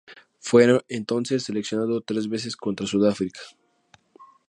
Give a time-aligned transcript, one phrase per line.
[0.39, 3.39] Fue entonces seleccionado tres veces contra Sudáfrica.